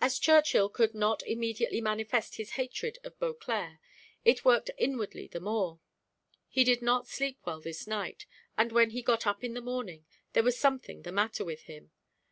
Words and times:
As 0.00 0.20
Churchill 0.20 0.68
could 0.68 0.94
not 0.94 1.26
immediately 1.26 1.80
manifest 1.80 2.36
his 2.36 2.52
hatred 2.52 3.00
of 3.02 3.18
Beauclerc, 3.18 3.80
it 4.24 4.44
worked 4.44 4.70
inwardly 4.78 5.26
the 5.26 5.40
more. 5.40 5.80
He 6.46 6.62
did 6.62 6.82
not 6.82 7.08
sleep 7.08 7.40
well 7.44 7.60
this 7.60 7.84
night, 7.88 8.26
and 8.56 8.70
when 8.70 8.90
he 8.90 9.02
got 9.02 9.26
up 9.26 9.42
in 9.42 9.54
the 9.54 9.60
morning, 9.60 10.06
there 10.34 10.44
was 10.44 10.56
something 10.56 11.02
the 11.02 11.10
matter 11.10 11.44
with 11.44 11.62
him. 11.62 11.90